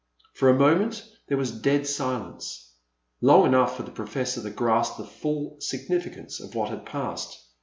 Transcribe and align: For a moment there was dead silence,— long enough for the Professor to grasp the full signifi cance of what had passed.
For 0.33 0.49
a 0.49 0.57
moment 0.57 1.07
there 1.27 1.37
was 1.37 1.51
dead 1.51 1.85
silence,— 1.85 2.73
long 3.21 3.45
enough 3.45 3.77
for 3.77 3.83
the 3.83 3.91
Professor 3.91 4.41
to 4.41 4.49
grasp 4.49 4.97
the 4.97 5.05
full 5.05 5.57
signifi 5.59 6.15
cance 6.15 6.39
of 6.39 6.55
what 6.55 6.69
had 6.71 6.87
passed. 6.87 7.39